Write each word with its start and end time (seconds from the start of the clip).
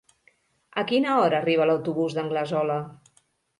A 0.81 0.83
quina 0.91 1.17
hora 1.17 1.37
arriba 1.43 1.69
l'autobús 1.71 2.19
d'Anglesola? 2.19 2.81